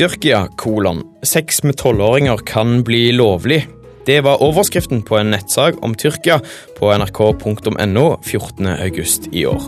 [0.00, 1.02] Tyrkia, kolon.
[1.22, 3.66] Sex med tolvåringer kan bli lovlig.
[4.06, 6.38] Det var overskriften på en nettsak om Tyrkia
[6.78, 9.66] på nrk.no 14.8 i år.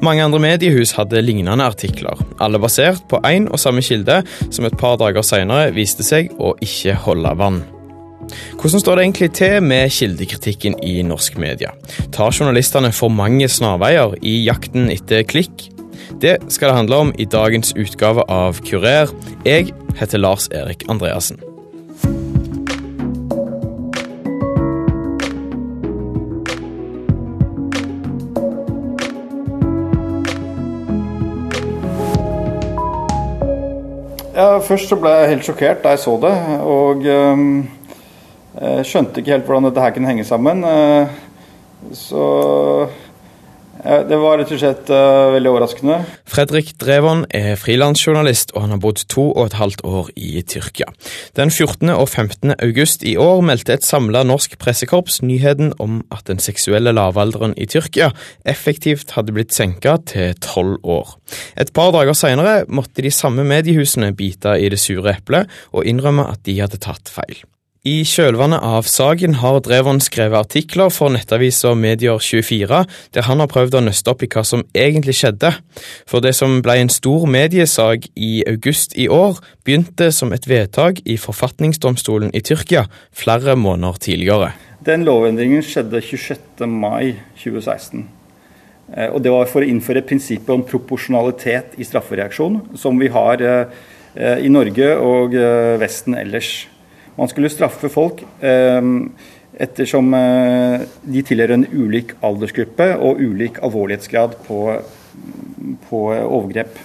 [0.00, 4.78] Mange andre mediehus hadde lignende artikler, alle basert på én og samme kilde, som et
[4.80, 7.60] par dager senere viste seg å ikke holde vann.
[8.56, 11.76] Hvordan står det egentlig til med kildekritikken i norsk media?
[12.08, 15.68] Tar journalistene for mange snarveier i jakten etter klikk?
[16.20, 19.10] Det skal det handle om i dagens utgave av Kurer.
[19.44, 21.40] Jeg heter Lars Erik Andreassen.
[34.34, 36.34] Ja, først så ble jeg helt sjokkert da jeg så det.
[36.66, 37.62] Og øh,
[38.82, 40.64] skjønte ikke helt hvordan dette her kunne henge sammen.
[40.64, 41.06] Uh,
[41.92, 42.24] så
[43.84, 45.98] det var rett og slett uh, veldig overraskende.
[46.30, 50.88] Fredrik Drevon er frilansjournalist, og han har bodd to og et halvt år i Tyrkia.
[51.36, 51.92] Den 14.
[51.92, 52.54] og 15.
[52.64, 57.68] august i år meldte et samla norsk pressekorps nyheten om at den seksuelle lavalderen i
[57.70, 58.10] Tyrkia
[58.48, 61.16] effektivt hadde blitt senka til tolv år.
[61.60, 66.26] Et par dager seinere måtte de samme mediehusene bite i det sure eplet og innrømme
[66.32, 67.44] at de hadde tatt feil.
[67.84, 72.78] I kjølvannet av saken har Drevon skrevet artikler for nettavisa Medier24,
[73.12, 75.50] der han har prøvd å nøste opp i hva som egentlig skjedde.
[76.08, 79.36] For det som ble en stor mediesak i august i år,
[79.68, 84.54] begynte som et vedtak i forfatningsdomstolen i Tyrkia flere måneder tidligere.
[84.80, 86.64] Den lovendringen skjedde 26.
[86.64, 88.08] mai 2016.
[88.96, 93.44] Eh, og det var for å innføre prinsippet om proporsjonalitet i straffereaksjon, som vi har
[93.44, 96.62] eh, i Norge og eh, Vesten ellers.
[97.14, 98.86] Man skulle straffe folk eh,
[99.62, 104.60] ettersom eh, de tilhører en ulik aldersgruppe og ulik alvorlighetsgrad på,
[105.86, 106.80] på overgrep.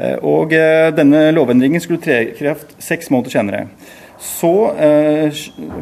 [0.00, 0.56] Eh, og
[0.96, 3.66] denne lovendringen skulle tre i kraft seks måneder senere.
[4.20, 4.52] Så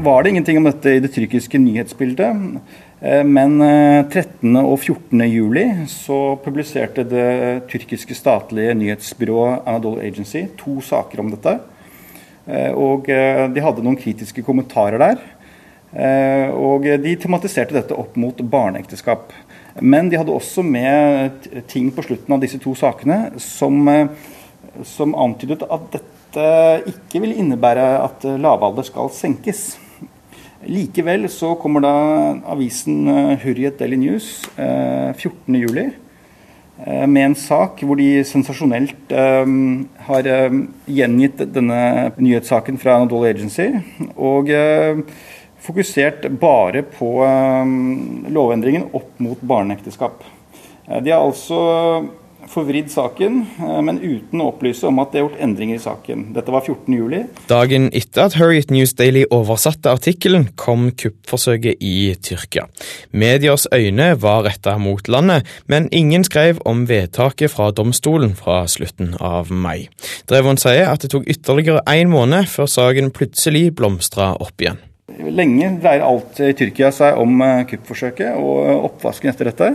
[0.07, 2.61] var det ingenting om dette i det tyrkiske nyhetsbildet.
[3.27, 4.53] Men 13.
[4.61, 5.25] og 14.
[5.27, 11.57] juli så publiserte det tyrkiske statlige nyhetsbyrået Anadolu Agency to saker om dette.
[12.49, 15.21] Eh, og eh, de hadde noen kritiske kommentarer der.
[15.93, 19.33] Eh, og de tematiserte dette opp mot barneekteskap.
[19.81, 23.85] Men de hadde også med ting på slutten av disse to sakene som,
[24.83, 26.49] som antydet at dette
[26.91, 29.77] ikke vil innebære at lavalder skal senkes.
[30.67, 31.95] Likevel så kommer da
[32.51, 33.07] avisen
[33.39, 36.08] Hurriyet Daily News 14.07 Eh,
[36.87, 41.81] med en sak hvor de sensasjonelt um, har um, gjengitt denne
[42.15, 43.67] nyhetssaken fra Anadolu Agency.
[44.15, 45.01] Og uh,
[45.65, 50.23] fokusert bare på um, lovendringen opp mot barneekteskap.
[50.87, 51.59] Uh, de har altså
[52.53, 56.25] forvridd saken, eh, men uten å opplyse om at det er gjort endringer i saken.
[56.37, 57.27] Dette var 14.07.
[57.51, 62.67] Dagen etter at Hurriet News Daily oversatte artikkelen, kom kuppforsøket i Tyrkia.
[63.13, 69.15] Mediers øyne var retta mot landet, men ingen skrev om vedtaket fra domstolen fra slutten
[69.21, 69.89] av mai.
[70.29, 74.81] Drevon sier at det tok ytterligere én måned før saken plutselig blomstra opp igjen.
[75.09, 79.69] Lenge dreier alt i Tyrkia seg om eh, kuppforsøket og oppvasken etter dette.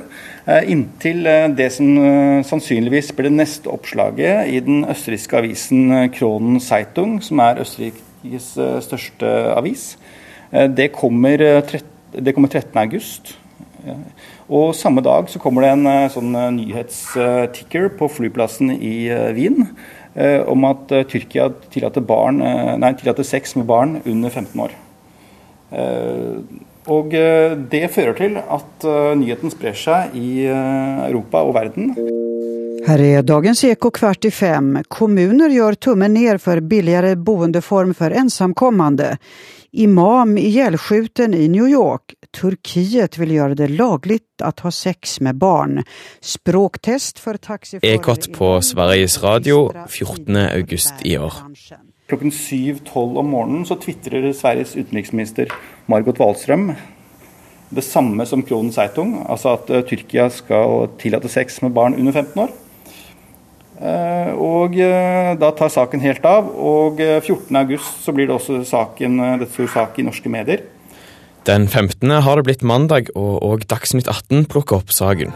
[0.45, 1.87] Eh, inntil eh, det som
[2.45, 8.51] sannsynligvis blir det neste oppslaget i den østerrikske avisen Kronen Zeitung, som er Østerrikes
[8.85, 9.95] største avis.
[10.53, 12.77] Det kommer, det kommer 13.
[12.77, 13.33] august.
[14.53, 19.65] Og samme dag så kommer det en sånn nyhetsticker på flyplassen i Wien
[20.45, 24.82] om at Tyrkia tillater, tillater sex med barn under 15 år.
[25.73, 26.37] Eh,
[26.93, 31.93] og eh, det fører til at eh, nyheten sprer seg i Europa og verden.
[32.83, 34.75] Her er dagens Eko kvart i fem.
[34.91, 39.13] Kommuner gjør tummen ned for billigere boendeform for ensamkommende.
[39.75, 42.13] Imam ihjälskjuten i New York.
[42.41, 45.79] Turkiet vil gjøre det laglig å ha sex med barn.
[46.21, 50.37] Språktest for taxiførere Ekot på Sveriges Radio 14.
[50.51, 51.41] august i år.
[52.11, 55.53] Klokken 7.12 om morgenen så tvitrer Sveriges utenriksminister
[55.87, 56.73] Margot Wallstrøm
[57.73, 62.13] det samme som Kronen Zeitung, altså at uh, Tyrkia skal tillate sex med barn under
[62.13, 62.53] 15 år.
[63.83, 69.17] Uh, og uh, da tar saken helt av, og 14.8 så blir det også saken,
[69.41, 70.67] det stor sak i norske medier.
[71.47, 72.09] Den 15.
[72.23, 75.33] har det blitt mandag, og, og Dagsnytt 18 plukker opp saken.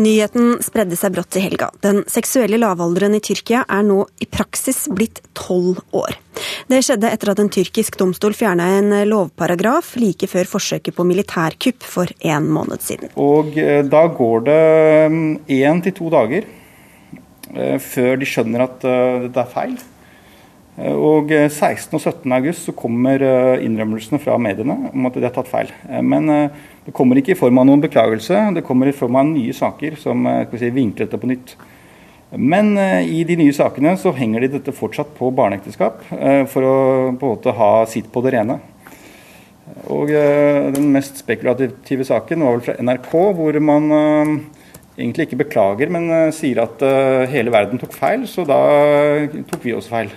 [0.00, 1.68] Nyheten spredde seg brått i helga.
[1.84, 6.16] Den seksuelle lavalderen i Tyrkia er nå i praksis blitt tolv år.
[6.70, 11.84] Det skjedde etter at en tyrkisk domstol fjerna en lovparagraf like før forsøket på militærkupp
[11.84, 13.12] for en måned siden.
[13.20, 14.58] Og eh, Da går det
[15.52, 16.48] én mm, til to dager
[17.82, 19.72] før de skjønner at det er feil.
[20.78, 21.96] Og 16.
[21.98, 22.30] og 17.
[22.36, 23.24] august så kommer
[23.58, 25.72] innrømmelsene fra mediene om at de har tatt feil.
[25.98, 26.30] Men
[26.86, 29.98] det kommer ikke i form av noen beklagelse, det kommer i form av nye saker
[30.00, 30.24] som
[30.54, 31.54] si, vinkler dette på nytt.
[32.30, 36.04] Men i de nye sakene så henger de dette fortsatt på barneekteskap,
[36.52, 36.76] for å
[37.18, 38.60] på en måte ha sitt på det rene.
[39.90, 43.90] Og Den mest spekulative saken var vel fra NRK, hvor man
[44.94, 46.86] egentlig ikke beklager, men sier at
[47.34, 48.60] hele verden tok feil, så da
[49.50, 50.14] tok vi oss feil.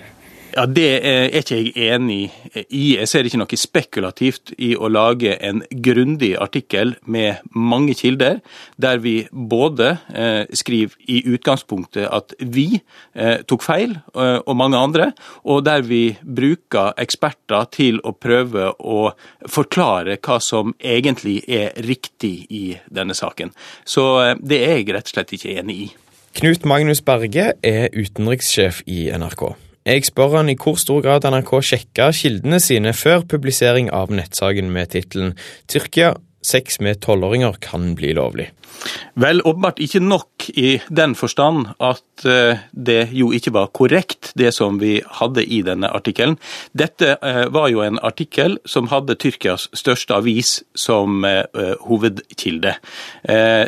[0.54, 2.18] Ja, Det er ikke jeg enig
[2.54, 2.98] i.
[3.00, 8.38] Jeg ser ikke noe spekulativt i å lage en grundig artikkel med mange kilder,
[8.78, 14.78] der vi både eh, skriver i utgangspunktet at vi eh, tok feil, eh, og mange
[14.78, 15.10] andre,
[15.42, 19.10] og der vi bruker eksperter til å prøve å
[19.50, 22.64] forklare hva som egentlig er riktig i
[22.94, 23.56] denne saken.
[23.86, 25.92] Så det er jeg rett og slett ikke enig i.
[26.38, 29.54] Knut Magnus Berge er utenrikssjef i NRK.
[29.84, 34.70] Jeg spør han i hvor stor grad NRK sjekka kildene sine før publisering av nettsaken
[34.72, 35.34] med tittelen
[35.68, 38.54] 'Tyrkia sex med tolvåringer kan bli lovlig'.
[39.14, 44.50] Vel, åpenbart ikke nok i den forstand at eh, det jo ikke var korrekt, det
[44.56, 46.40] som vi hadde i denne artikkelen.
[46.74, 51.44] Dette eh, var jo en artikkel som hadde Tyrkias største avis som eh,
[51.86, 52.76] hovedkilde.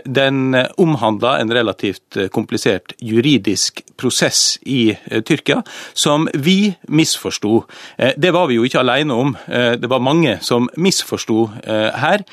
[0.06, 5.62] Den omhandla en relativt komplisert juridisk prosess i Tyrkia,
[5.94, 7.64] som vi misforsto.
[7.98, 9.34] Det var vi jo ikke alene om.
[9.48, 12.26] Det var mange som misforsto her.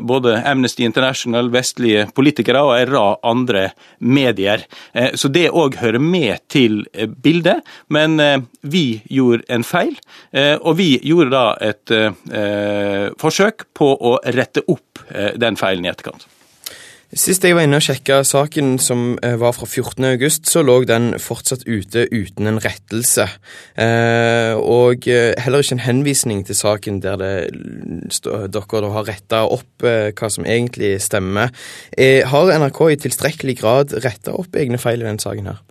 [0.00, 3.64] Både Amnesty International, vestlige politikere og en rad andre
[3.98, 4.64] medier.
[4.92, 7.66] Eh, så det òg hører med til eh, bildet.
[7.92, 9.94] Men eh, vi gjorde en feil,
[10.36, 11.92] og vi gjorde da et
[13.20, 15.04] forsøk på å rette opp
[15.38, 16.26] den feilen i etterkant.
[17.14, 21.12] Sist jeg var inne og sjekka saken som eh, var fra 14.8, så lå den
[21.22, 23.28] fortsatt ute uten en rettelse.
[23.78, 30.32] Eh, og eh, heller ikke en henvisning til saken der dere har retta opp hva
[30.32, 31.54] som egentlig stemmer.
[32.32, 35.62] Har NRK i tilstrekkelig grad retta opp egne feil i denne saken her?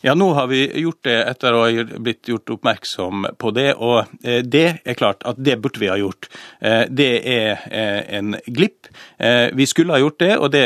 [0.00, 3.72] Ja, nå har vi gjort det etter å ha blitt gjort oppmerksom på det.
[3.82, 6.28] Og eh, det er klart at det burde vi ha gjort.
[6.60, 8.90] Eh, det er eh, en glipp.
[9.18, 10.64] Vi skulle ha gjort det, og det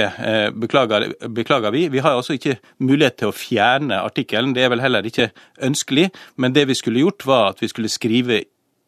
[0.61, 1.87] beklager, beklager vi.
[1.90, 4.52] Vi har altså ikke mulighet til å fjerne artikkelen.
[4.55, 5.31] Det er vel heller ikke
[5.64, 6.11] ønskelig.
[6.37, 8.43] Men det vi skulle gjort, var at vi skulle skrive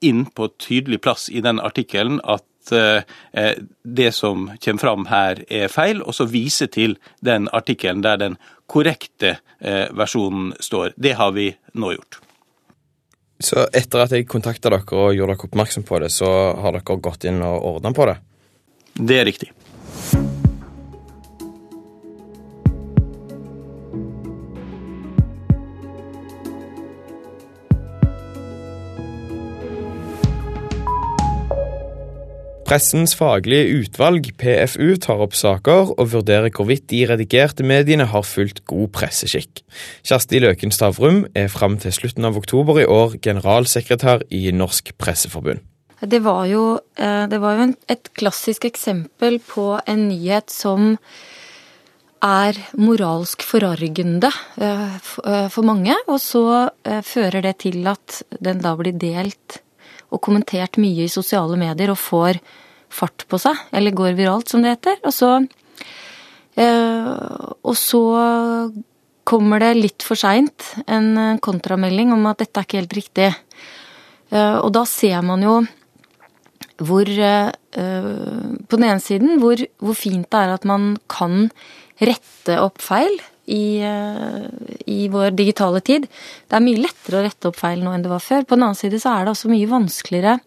[0.05, 6.01] inn på tydelig plass i den artikkelen at det som kommer fram her er feil,
[6.03, 10.95] og så vise til den artikkelen der den korrekte eh, versjonen står.
[10.97, 12.21] Det har vi nå gjort.
[13.45, 16.31] Så etter at jeg kontakta dere og gjorde dere oppmerksom på det, så
[16.61, 18.17] har dere gått inn og ordna på det?
[18.95, 19.51] Det er riktig.
[32.75, 38.65] Pressens faglige utvalg, PFU, tar opp saker og vurderer hvorvidt de redigerte mediene har fulgt
[38.67, 39.61] god presseskikk.
[40.03, 45.63] Kjersti Løken Stavrum er fram til slutten av oktober i år generalsekretær i Norsk Presseforbund.
[46.03, 46.65] Det var jo,
[46.99, 50.97] eh, det var jo et klassisk eksempel på en nyhet som
[52.27, 58.75] er moralsk forargende eh, eh, for mange, og så fører det til at den da
[58.75, 59.61] blir delt
[60.11, 62.43] og kommentert mye i sosiale medier og får
[62.95, 65.01] fart på seg, eller går viralt, som det heter.
[65.05, 65.31] Og så,
[66.61, 67.13] eh,
[67.63, 68.03] og så
[69.25, 73.31] kommer det litt for seint en kontramelding om at dette er ikke helt riktig.
[74.31, 75.63] Eh, og da ser man jo
[76.83, 81.49] hvor eh, På den ene siden hvor, hvor, fint det er at man kan
[82.03, 83.15] rette opp feil
[83.47, 86.07] i, i, vår digitale tid.
[86.49, 88.47] Det er mye lettere å rette opp feil nå enn det var før.
[88.47, 90.39] På den annen side så er det også mye vanskeligere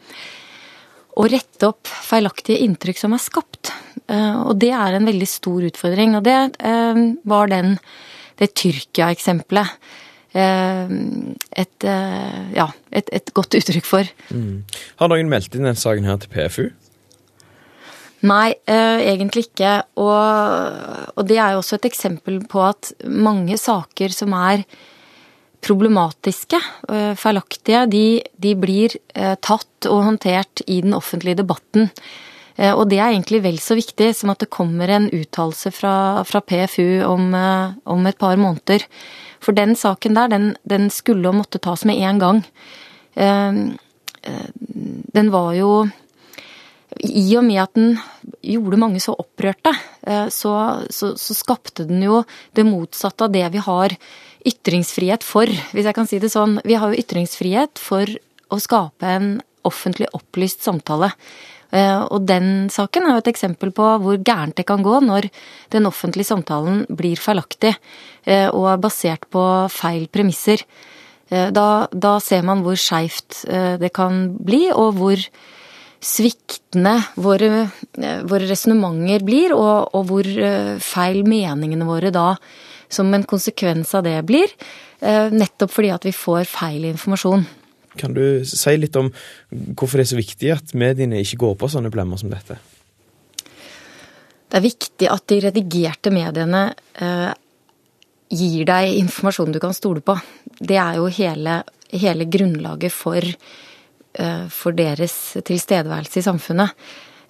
[1.18, 3.72] å rette opp feilaktige inntrykk som er skapt.
[4.08, 6.18] Eh, og det er en veldig stor utfordring.
[6.18, 7.78] Og det eh, var den,
[8.40, 9.78] det Tyrkia-eksempelet.
[10.38, 10.98] Eh,
[11.64, 11.88] et,
[12.58, 14.12] ja, et, et, godt uttrykk for.
[14.30, 14.68] Mm.
[15.02, 16.68] Har noen meldt inn denne saken her til PFU?
[18.28, 19.80] Nei, egentlig ikke.
[20.02, 24.66] Og, og det er jo også et eksempel på at mange saker som er
[25.62, 26.58] problematiske,
[27.18, 28.02] feilaktige, de,
[28.42, 28.94] de, blir
[29.46, 31.90] tatt og håndtert i den offentlige debatten.
[32.56, 35.96] Eh, og det er egentlig vel så viktig som at det kommer en uttalelse fra,
[36.28, 38.86] fra, PFU om, om, et par måneder.
[39.44, 42.44] For den saken der, den, den skulle og måtte tas med en gang.
[45.14, 45.86] Den var jo
[47.04, 47.98] i og med at den
[48.46, 49.74] gjorde mange så opprørte,
[50.08, 50.54] eh, så,
[50.90, 52.22] så, så, skapte den jo
[52.58, 53.96] det motsatte av det vi har
[54.48, 56.58] ytringsfrihet for, hvis jeg kan si det sånn.
[56.66, 58.10] Vi har jo ytringsfrihet for
[58.54, 59.30] å skape en
[59.68, 61.12] offentlig opplyst samtale.
[61.76, 65.28] Eh, og den saken er jo et eksempel på hvor gærent det kan gå når
[65.76, 69.44] den offentlige samtalen blir feilaktig eh, og er basert på
[69.74, 70.64] feil premisser.
[71.28, 73.42] Da, da ser man hvor skeivt
[73.82, 75.20] det kan bli, og hvor
[76.04, 82.36] sviktende våre, eh, våre resonnementer blir, og, og, hvor eh, feil meningene våre da
[82.90, 84.52] som en konsekvens av det blir.
[85.02, 87.46] Eh, nettopp fordi at vi får feil informasjon.
[88.00, 89.12] Kan du si litt om
[89.50, 92.60] hvorfor det er så viktig at mediene ikke går på sånne blemmer som dette?
[94.48, 97.32] Det er viktig at de redigerte mediene eh,
[98.32, 100.16] gir deg informasjon du kan stole på.
[100.60, 101.62] Det er jo hele,
[101.92, 103.26] hele grunnlaget for
[104.18, 105.14] Eh, for deres
[105.46, 106.74] tilstedeværelse i samfunnet.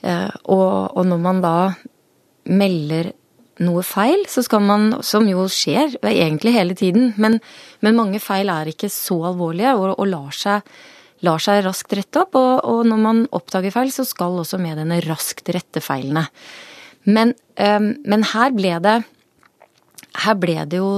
[0.07, 1.55] Eh, og, og når man da
[2.47, 3.11] melder
[3.63, 7.39] noe feil, så skal man, som jo skjer egentlig hele tiden, men,
[7.85, 10.71] men mange feil er ikke så alvorlige og, og lar, seg,
[11.25, 12.37] lar, seg, raskt rette opp.
[12.39, 16.27] Og, og, når man oppdager feil, så skal også mediene raskt rette feilene.
[17.07, 18.97] Men, um, men her ble det
[20.23, 20.91] her ble det jo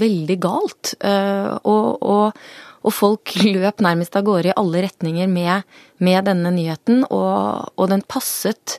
[0.00, 0.94] veldig galt.
[1.04, 2.42] Uh, og, og,
[2.82, 5.66] og folk løp nærmest av gårde i alle retninger med,
[6.02, 8.78] med denne nyheten, og, og, den passet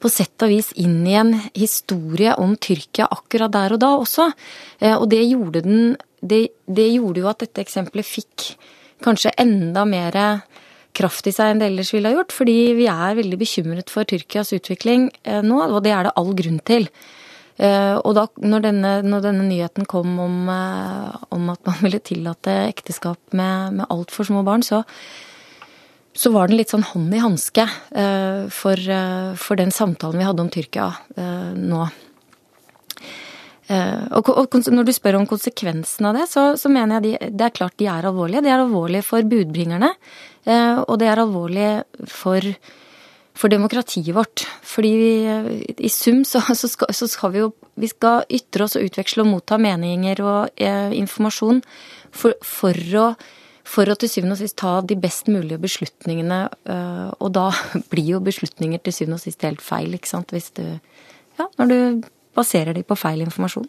[0.00, 4.30] på sett og vis inn i en historie om Tyrkia akkurat der og da også.
[4.80, 8.50] Eh, og det gjorde, den, det, det gjorde jo at dette eksempelet fikk
[9.04, 10.18] kanskje enda mer
[10.96, 14.08] kraft i seg enn det ellers ville ha gjort, fordi vi er veldig bekymret for
[14.08, 16.88] Tyrkias utvikling eh, nå, og det er det all grunn til.
[17.60, 22.56] Eh, og da når denne, når denne nyheten kom om, om, at man ville tillate
[22.70, 24.82] ekteskap med, med altfor små barn, så,
[26.16, 28.92] så var den litt sånn hånd i hanske eh, for,
[29.38, 30.88] for, den samtalen vi hadde om Tyrkia
[31.56, 31.84] nå.
[33.70, 37.54] Og, når du spør om konsekvensen av det, så, så mener jeg de, det er
[37.54, 38.42] klart de er alvorlige.
[38.42, 39.92] De er alvorlige for budbringerne,
[40.82, 41.68] og det er alvorlig
[42.10, 42.48] for
[43.40, 44.44] for demokratiet vårt.
[44.66, 45.12] Fordi vi,
[45.78, 47.50] i sum så, så, skal, så, skal, vi jo
[47.80, 51.62] vi skal ytre oss og utveksle og motta meninger og eh, informasjon
[52.10, 53.06] for, for, å,
[53.70, 56.40] for, å, til syvende og sist ta de best mulige beslutningene.
[56.74, 57.50] Eh, og da
[57.92, 60.34] blir jo beslutninger til syvende og sist helt feil, ikke sant.
[60.34, 60.64] Hvis du
[61.38, 63.68] Ja, når du baserer de på feil informasjon.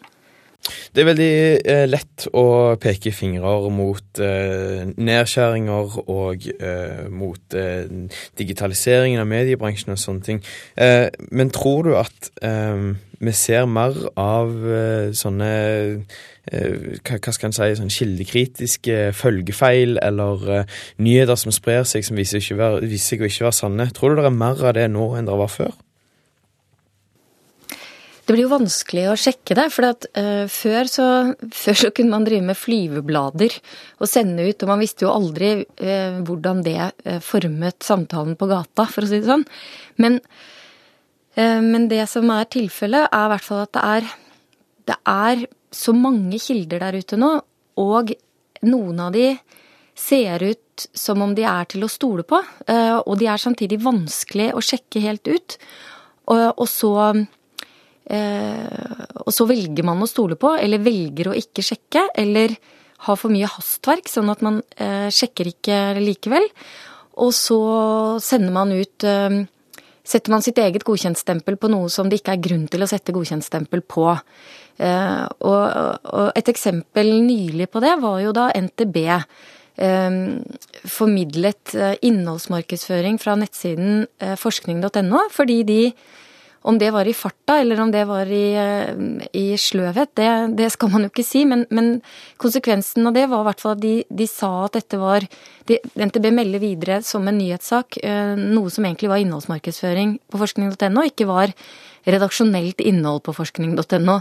[0.62, 1.32] Det er veldig
[1.66, 2.44] eh, lett å
[2.80, 7.88] peke fingrer mot eh, nedskjæringer og eh, mot eh,
[8.38, 10.42] digitaliseringen av mediebransjen og sånne ting.
[10.78, 12.92] Eh, men tror du at eh,
[13.22, 14.50] vi ser mer av
[15.14, 15.50] sånne
[16.42, 20.66] hva, skal en si, sånn kildekritiske følgefeil eller
[20.98, 23.86] nyheter som sprer seg som viser, ikke, viser seg å ikke være sanne?
[23.94, 25.70] Tror du det er mer av det nå enn det var før?
[28.22, 29.66] Det blir jo vanskelig å sjekke det.
[29.74, 31.06] For at, uh, før, så,
[31.62, 33.56] før, så, kunne man drive med flyveblader
[33.98, 38.48] og sende ut, og man visste jo aldri uh, hvordan det uh, formet samtalen på
[38.50, 39.46] gata, for å si det sånn.
[40.02, 40.20] Men,
[41.32, 44.08] men det som er tilfellet, er i hvert fall at det er,
[44.90, 47.30] det er så mange kilder der ute nå,
[47.80, 48.12] og
[48.68, 49.30] noen av de
[49.96, 54.50] ser ut som om de er til å stole på, og de er samtidig vanskelig
[54.52, 55.56] å sjekke helt ut.
[56.32, 56.92] Og, og så
[58.12, 62.52] og så velger man å stole på, eller velger å ikke sjekke, eller
[63.06, 66.46] har for mye hastverk, sånn at man eh, sjekker ikke likevel.
[67.22, 67.58] Og så
[68.22, 69.42] sender man ut eh,
[70.02, 73.12] Setter man sitt eget godkjentstempel på noe som det ikke er grunn til å sette
[73.14, 74.08] godkjentstempel på.
[74.10, 75.60] Og,
[76.34, 78.98] et eksempel nylig på det var jo da NTB
[80.96, 84.02] formidlet innholdsmarkedsføring fra nettsiden
[84.42, 85.78] forskning.no, fordi de
[86.62, 88.92] om det var i farta eller om det var i, eh,
[89.34, 90.28] i sløvhet, det,
[90.58, 91.44] det, skal man jo ikke si.
[91.48, 91.96] Men, men,
[92.42, 95.26] konsekvensen av det var i hvert fall at de, de sa at dette var
[95.68, 101.06] de, NTB melder videre som en nyhetssak eh, noe som egentlig var innholdsmarkedsføring på forskning.no,
[101.10, 101.54] ikke var
[102.06, 104.18] redaksjonelt innhold på forskning.no.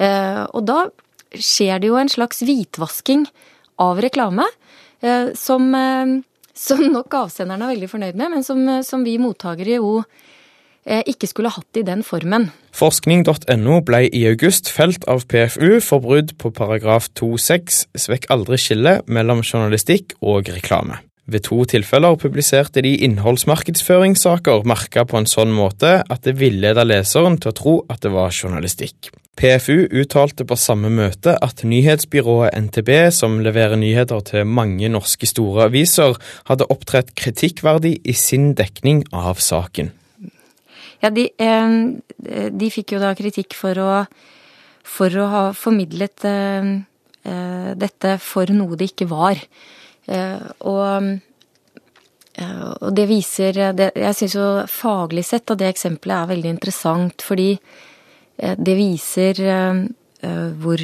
[0.00, 0.86] Eh, og da
[1.32, 3.24] skjer det jo en slags hvitvasking
[3.80, 4.44] av reklame
[5.34, 5.64] som,
[6.54, 9.96] som nok avsenderen er veldig fornøyd med, men som, som vi mottakere jo
[10.86, 12.50] ikke skulle hatt i den formen.
[12.74, 19.06] Forskning.no ble i august felt av PFU for brudd på paragraf 2-6 svekk aldri skillet
[19.06, 20.98] mellom journalistikk og reklame.
[21.30, 27.38] Ved to tilfeller publiserte de innholdsmarkedsføringssaker merka på en sånn måte at det villeda leseren
[27.38, 29.12] til å tro at det var journalistikk.
[29.38, 35.70] PFU uttalte på samme møte at nyhetsbyrået NTB, som leverer nyheter til mange norske store
[35.70, 36.18] aviser,
[36.50, 39.94] hadde opptrådt kritikkverdig i sin dekning av saken.
[41.02, 43.90] Ja, de, eh, de, fikk jo da kritikk for å,
[44.86, 46.72] for å ha formidlet eh,
[47.26, 49.38] eh dette for noe det ikke var.
[50.66, 51.06] Og,
[52.42, 57.54] og, det viser Jeg syns jo faglig sett at det eksempelet er veldig interessant, fordi
[58.34, 59.38] det viser
[60.58, 60.82] hvor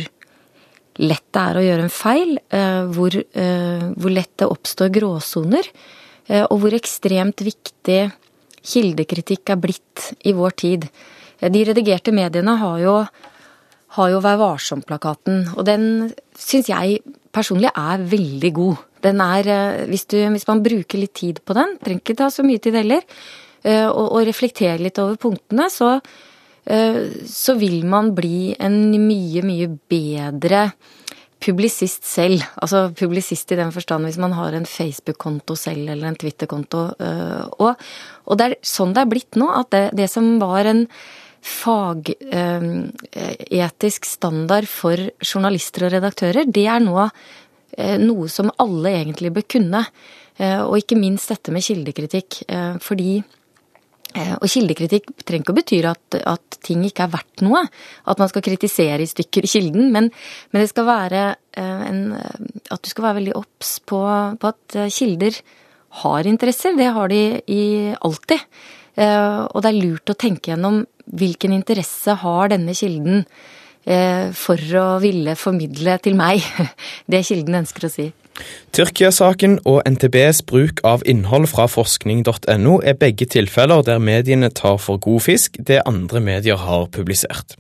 [1.03, 2.33] lett det er å gjøre en feil,
[2.95, 5.73] hvor, hvor lett det oppstår gråsoner,
[6.47, 8.01] og hvor ekstremt viktig
[8.69, 10.89] kildekritikk er blitt i vår tid.
[11.39, 12.95] De redigerte mediene har jo,
[14.11, 16.09] jo Vær varsom-plakaten, og den
[16.39, 17.01] syns jeg
[17.35, 18.85] personlig er veldig god.
[19.05, 22.31] Den er, eh, hvis, du, hvis, man bruker litt tid på den, trenger ikke ta
[22.35, 23.05] så mye tid heller,
[23.63, 25.95] eh, og, og reflektere litt over punktene, så,
[26.67, 30.65] eh, så vil man bli en mye, mye bedre
[31.43, 32.43] publisist selv.
[32.63, 36.81] Altså publisist i den forstand hvis man har en Facebook-konto selv eller en Twitter-konto.
[37.59, 37.73] Og,
[38.27, 40.83] og, det er sånn det er blitt nå, at det, det som var en
[41.49, 42.11] fagetisk
[44.11, 47.09] standard for journalister og redaktører, det er nå
[47.79, 49.85] Eh, noe som alle egentlig bør kunne.
[50.39, 52.45] Og ikke minst dette med kildekritikk.
[52.79, 53.17] Fordi
[54.17, 57.61] og kildekritikk trenger ikke å bety at, at, ting ikke er verdt noe.
[58.09, 59.91] At man skal kritisere i stykker kilden.
[59.95, 60.09] Men,
[60.51, 61.25] men det skal være
[61.61, 64.01] en, at du skal være veldig obs på,
[64.41, 65.39] på, at kilder
[66.03, 66.75] har interesser.
[66.79, 67.21] Det har de
[67.53, 67.63] i
[67.95, 68.43] alltid.
[68.99, 70.83] Og det er lurt å tenke gjennom
[71.21, 73.58] hvilken interesse har denne kilden Eh,
[74.37, 76.45] for å ville formidle til meg
[77.11, 78.11] det kilden ønsker å si.
[78.73, 85.01] Tyrkia-saken og NTBs bruk av innhold fra forskning.no er begge tilfeller der mediene tar for
[85.03, 87.57] god fisk det andre medier har publisert.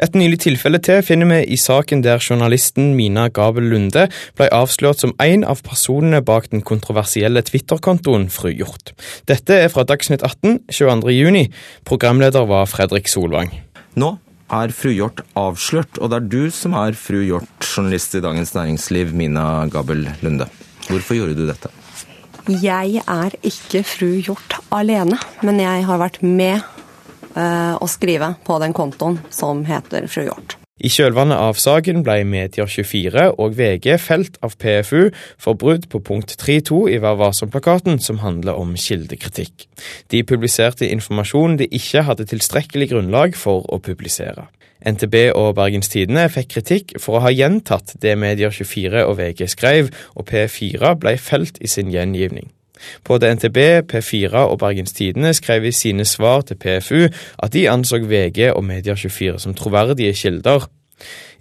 [0.00, 4.08] Et nylig tilfelle til finner vi i saken der journalisten Mina Gabel Lunde
[4.38, 8.94] ble avslørt som en av personene bak den kontroversielle Twitter-kontoen Fru Hjort.
[9.28, 11.48] Dette er fra Dagsnytt 18 22.6.
[11.84, 13.52] Programleder var Fredrik Solvang.
[14.00, 14.16] Nå
[14.52, 18.54] er fru Hjort avslørt, og det er du som er fru Hjort, journalist i Dagens
[18.56, 20.48] Næringsliv, Mina Gabel Lunde.
[20.88, 21.72] Hvorfor gjorde du dette?
[22.50, 26.58] Jeg er ikke fru Hjort alene, men jeg har vært med
[27.36, 30.61] uh, å skrive på den kontoen som heter fru Hjort.
[30.82, 36.34] I kjølvannet av saken ble Medier24 og VG felt av PFU for brudd på punkt
[36.40, 39.68] 3.2 i Vær varsom-plakaten, som handler om kildekritikk.
[40.10, 44.48] De publiserte informasjon de ikke hadde tilstrekkelig grunnlag for å publisere.
[44.82, 49.92] NTB og Bergens Tidende fikk kritikk for å ha gjentatt det Medier24 og VG skrev,
[50.18, 52.50] og P4 ble felt i sin gjengivning.
[53.04, 53.58] Både NTB,
[53.92, 57.06] P4 og Bergens Tidende skrev i sine svar til PFU
[57.42, 60.68] at de anså VG og Media24 som troverdige kilder.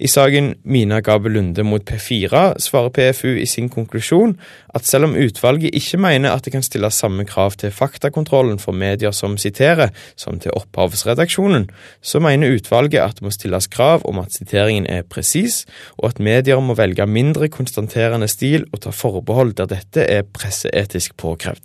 [0.02, 4.34] I saken Mina Gabel Lunde mot P4 svarer PFU i sin konklusjon
[4.74, 8.74] at selv om utvalget ikke mener at det kan stilles samme krav til faktakontrollen for
[8.74, 11.69] medier som siterer, som til opphavsredaksjonen,
[12.02, 15.65] så mener utvalget at det må stilles krav om at siteringen er presis,
[16.00, 21.17] og at medier må velge mindre konstanterende stil og ta forbehold der dette er presseetisk
[21.21, 21.62] påkrevd.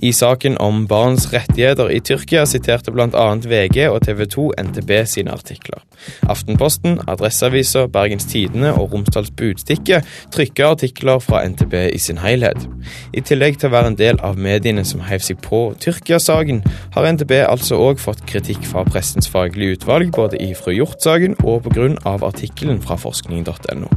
[0.00, 3.24] I saken om barns rettigheter i Tyrkia siterte bl.a.
[3.40, 5.80] VG og TV 2 NTB sine artikler.
[6.28, 10.02] Aftenposten, Adresseavisa, Bergens Tidende og Romsdals Budstikke
[10.34, 12.66] trykker artikler fra NTB i sin helhet.
[13.16, 16.60] I tillegg til å være en del av mediene som heiv seg på Tyrkia-saken,
[16.96, 21.70] har NTB altså òg fått kritikk fra pressens faglige utvalg, både i Fru Hjort-saken og
[21.70, 21.94] pga.
[22.04, 23.88] artikkelen fra forskning.no.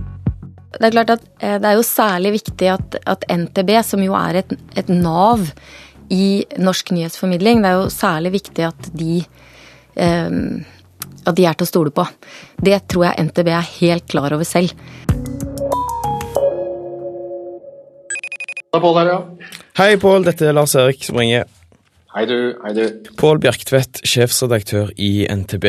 [0.70, 4.14] Det er klart at eh, det er jo særlig viktig at, at NTB, som jo
[4.18, 5.48] er et, et, nav
[6.10, 9.22] i norsk nyhetsformidling, det er jo særlig viktig at de
[10.00, 10.38] eh,
[11.30, 12.06] at de er til å stole på.
[12.58, 14.74] Det tror jeg NTB er helt klar over selv.
[19.80, 20.26] Hei, Pål.
[20.28, 21.48] Dette er Lars Erik som ringer.
[22.10, 22.86] Hei du, hei du.
[23.22, 25.66] Pål Bjerktvedt, sjefsredaktør i NTB.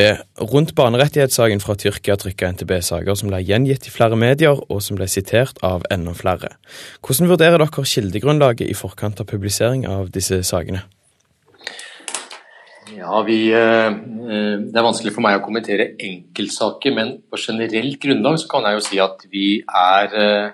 [0.48, 4.96] Rundt barnerettighetssaken fra Tyrkia trykka NTB saker som ble gjengitt i flere medier, og som
[4.96, 6.54] ble sitert av enda flere.
[7.04, 10.80] Hvordan vurderer dere kildegrunnlaget i forkant av publisering av disse sakene?
[12.96, 18.40] Ja, vi, eh, Det er vanskelig for meg å kommentere enkeltsaker, men på generelt grunnlag
[18.40, 20.50] så kan jeg jo si at vi er eh,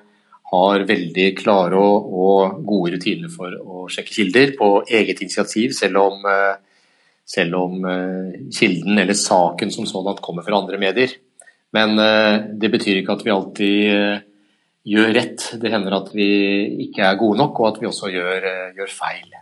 [0.51, 6.03] har veldig klare og, og, gode rutiner for å sjekke kilder på eget initiativ, selv
[6.05, 6.83] om, eh,
[7.27, 11.17] selv om eh, kilden eller saken som sådan kommer fra andre medier.
[11.75, 14.23] Men eh, det betyr ikke at vi alltid
[14.87, 15.49] gjør rett.
[15.59, 16.29] Det hender at vi
[16.87, 19.35] ikke er gode nok, og at vi også gjør, gjør feil.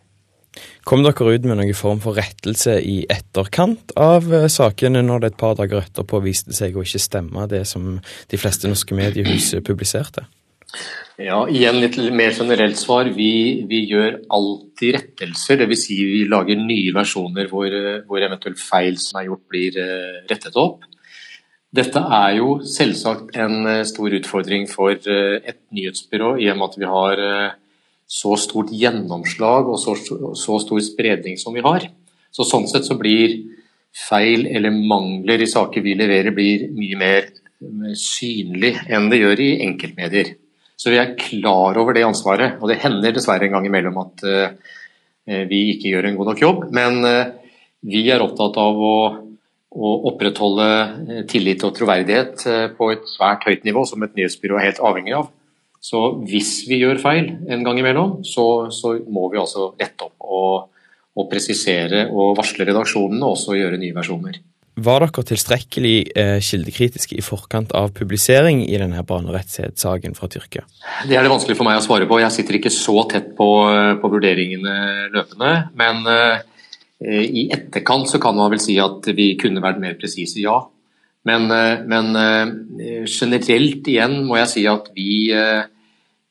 [0.88, 5.38] Kom dere ut med noen form for rettelse i etterkant av sakene, når det et
[5.40, 10.24] par dager etterpå viste seg å ikke stemme det som de fleste norske mediehus publiserte?
[11.14, 13.07] Ja, igjen litt mer generelt svar.
[13.14, 15.61] Vi, vi gjør alltid rettelser.
[15.61, 15.85] Dvs.
[15.87, 17.70] Si vi lager nye versjoner hvor,
[18.09, 20.83] hvor eventuelt feil som er gjort blir eh, rettet opp.
[21.74, 26.72] Dette er jo selvsagt en eh, stor utfordring for eh, et nyhetsbyrå, i og med
[26.72, 27.24] at vi har
[28.11, 29.94] så stort gjennomslag og så,
[30.35, 31.87] så stor spredning som vi har.
[32.35, 33.38] Så Sånn sett så blir
[33.94, 37.35] feil eller mangler i saker vi leverer, blir mye mer
[37.94, 40.35] synlig enn det gjør i enkeltmedier.
[40.76, 42.58] Så vi er klar over det ansvaret.
[42.60, 44.72] Og det hender dessverre en gang imellom at uh,
[45.50, 46.66] vi ikke gjør en god nok jobb.
[46.74, 47.30] Men uh,
[47.87, 48.96] vi er opptatt av å,
[49.74, 50.68] å opprettholde
[51.30, 52.46] tillit og troverdighet
[52.78, 55.28] på et svært høyt nivå, som et nyhetsbyrå er helt avhengig av.
[55.84, 60.24] Så hvis vi gjør feil en gang imellom, så, så må vi altså rette opp
[60.24, 60.70] og,
[61.12, 64.38] og presisere og varsle redaksjonene og også gjøre nye versjoner.
[64.74, 70.64] Var dere tilstrekkelig eh, kildekritiske i forkant av publisering i denne barnerettighetssaken fra Tyrkia?
[71.06, 72.18] Det er det vanskelig for meg å svare på.
[72.22, 73.48] Jeg sitter ikke så tett på,
[74.02, 75.52] på vurderingene løpende.
[75.78, 80.42] Men eh, i etterkant så kan man vel si at vi kunne vært mer presise,
[80.42, 80.58] ja.
[81.24, 85.64] Men, eh, men eh, generelt igjen må jeg si at vi, eh,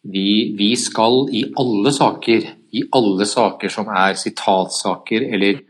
[0.06, 0.28] vi,
[0.58, 5.64] vi skal i alle saker, i alle saker som er sitatsaker eller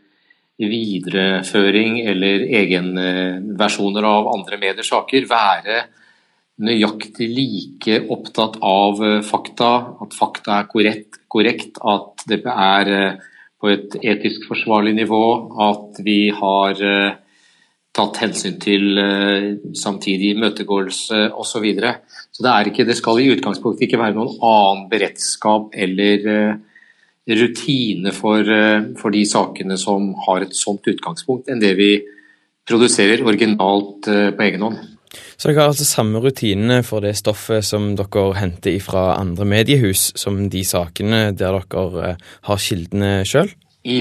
[0.72, 5.84] videreføring eller egenversjoner av andre mediers saker være
[6.62, 9.72] nøyaktig like opptatt av eh, fakta,
[10.04, 13.20] at fakta er korrekt, korrekt, at det er eh,
[13.64, 15.24] på et etisk forsvarlig nivå,
[15.66, 17.16] at vi har eh,
[17.94, 18.98] tatt hensyn til
[19.78, 21.46] samtidig imøtegåelse osv.
[21.46, 21.92] Så, videre.
[22.34, 26.58] så det, det skal i utgangspunktet ikke være noen annen beredskap eller
[27.30, 31.92] rutine for, eh, for, de sakene som har et sånt utgangspunkt, enn det vi
[32.68, 34.82] produserer originalt eh, på egen hånd.
[35.38, 40.12] Så dere har altså samme rutinene for det stoffet som dere henter fra andre mediehus,
[40.20, 43.52] som de sakene der dere eh, har kildene sjøl?
[43.84, 43.98] I,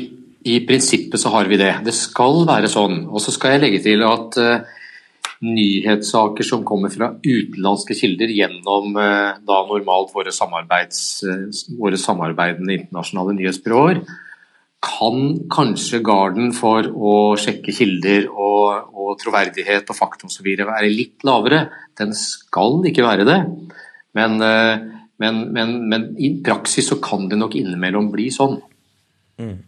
[0.46, 1.74] I, prinsippet så har vi det.
[1.87, 3.04] Det skal være sånn.
[3.11, 4.78] Og så skal jeg legge til at uh,
[5.42, 13.35] nyhetssaker som kommer fra utenlandske kilder gjennom eh, da normalt våre, eh, våre samarbeidende internasjonale
[13.38, 14.02] nyhetsbyråer,
[14.83, 15.18] kan
[15.50, 20.48] kanskje garden for å sjekke kilder og, og troverdighet og fakta osv.
[20.59, 21.68] være litt lavere.
[21.98, 23.38] Den skal ikke være det.
[24.18, 24.88] Men, eh,
[25.22, 28.59] men, men, men, i praksis så kan det nok innimellom bli sånn.
[29.38, 29.61] Mm.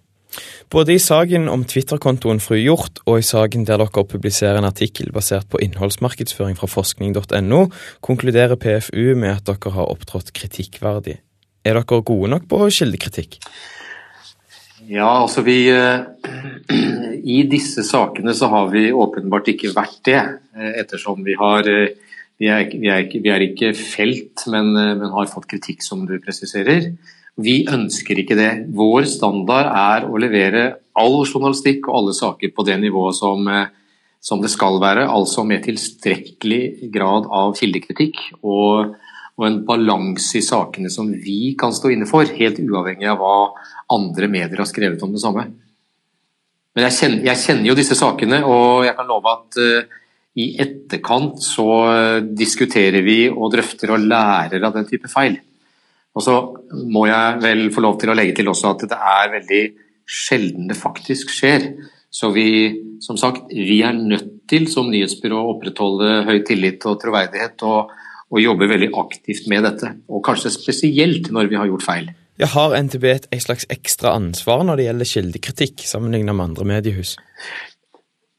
[0.73, 5.13] Både i saken om Twitter-kontoen Fru Hjort og i saken der dere publiserer en artikkel
[5.15, 7.61] basert på innholdsmarkedsføring fra forskning.no,
[8.05, 11.21] konkluderer PFU med at dere har opptrådt kritikkverdig.
[11.65, 13.39] Er dere gode nok på kildekritikk?
[14.85, 16.05] Ja, altså vi eh,
[17.37, 20.21] I disse sakene så har vi åpenbart ikke vært det,
[20.57, 21.95] eh, ettersom vi har eh,
[22.43, 26.17] vi er, vi er, vi er ikke felt, men, men, har fått kritikk, som du
[26.19, 26.91] presiserer.
[27.41, 28.51] Vi ønsker ikke det.
[28.75, 33.67] Vår standard er å levere all journalistikk og alle saker på det nivået som, eh,
[34.23, 38.95] som det skal være, altså med tilstrekkelig grad av kildekritikk og,
[39.37, 43.37] og en balanse i sakene som vi kan stå inne for, helt uavhengig av hva
[43.91, 45.49] andre medier har skrevet om det samme.
[46.75, 49.99] Men jeg kjenner, jeg kjenner jo disse sakene, og jeg kan love at uh,
[50.43, 55.37] i etterkant så uh, diskuterer vi og drøfter og lærer av den type feil.
[56.15, 56.37] Og så
[56.91, 59.63] må jeg vel få lov til å legge til også at det er veldig
[60.05, 61.73] sjelden det faktisk skjer.
[62.15, 62.49] Så vi,
[63.03, 67.91] som sagt, vi er nødt til som nyhetsbyrå å opprettholde høy tillit og troverdighet, og,
[68.31, 69.91] og jobbe veldig aktivt med dette.
[70.07, 72.13] Og kanskje spesielt når vi har gjort feil.
[72.39, 77.15] Jeg har NTB et slags ekstra ansvar når det gjelder kildekritikk, sammenlignet med andre mediehus?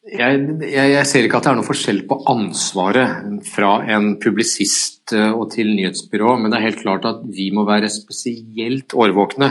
[0.06, 5.16] Jeg, jeg, jeg, ser ikke at det er noe forskjell på ansvaret fra en publisist
[5.18, 9.50] eh, og til nyhetsbyrå, men det er helt klart at vi må være spesielt årvåkne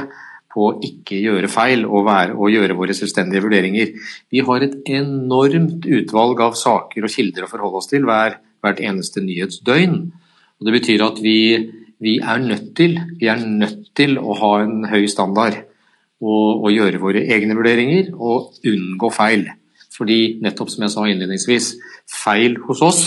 [0.55, 3.90] på å ikke gjøre feil og, være, og, gjøre våre selvstendige vurderinger.
[4.31, 8.85] Vi har et enormt utvalg av saker og kilder å forholde oss til hver, hvert
[8.87, 9.99] eneste nyhetsdøgn.
[10.55, 11.37] Og det betyr at vi,
[11.99, 12.47] vi, er
[12.79, 15.59] til, vi er nødt til å ha en høy standard
[16.23, 19.49] og, og gjøre våre egne vurderinger og unngå feil.
[19.94, 21.74] Fordi nettopp som jeg sa innledningsvis,
[22.24, 23.04] feil hos oss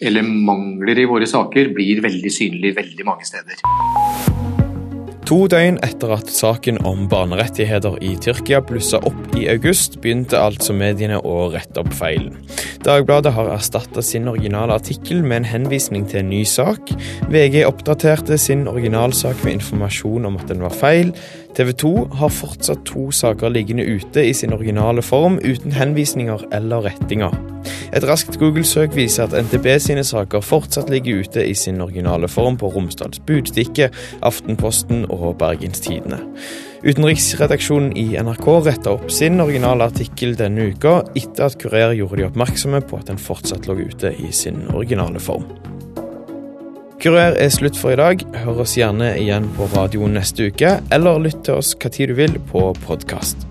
[0.00, 3.60] eller mangler i våre saker blir veldig synlig veldig mange steder.
[5.30, 10.74] To døgn etter at saken om barnerettigheter i Tyrkia blussa opp i august, begynte altså
[10.74, 12.34] mediene å rette opp feilen.
[12.82, 16.90] Dagbladet har erstatta sin originale artikkel med en henvisning til en ny sak.
[17.30, 21.14] VG oppdaterte sin originalsak med informasjon om at den var feil.
[21.56, 26.86] TV 2 har fortsatt to saker liggende ute i sin originale form, uten henvisninger eller
[26.86, 27.34] rettinger.
[27.90, 32.56] Et raskt Google-søk viser at NTB sine saker fortsatt ligger ute i sin originale form
[32.60, 33.90] på Romsdals Budstikke,
[34.22, 36.20] Aftenposten og Bergenstidene.
[36.86, 42.30] Utenriksredaksjonen i NRK retta opp sin originale artikkel denne uka, etter at Kurer gjorde de
[42.30, 45.50] oppmerksomme på at den fortsatt lå ute i sin originale form.
[47.00, 48.20] Kurer er slutt for i dag.
[48.42, 52.18] Hør oss gjerne igjen på radioen neste uke, eller lytt til oss hva tid du
[52.18, 53.48] vil på podkast.